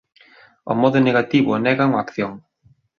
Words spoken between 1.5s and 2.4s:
nega unha acción.